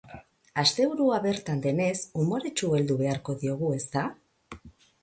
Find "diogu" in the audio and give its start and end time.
3.45-3.73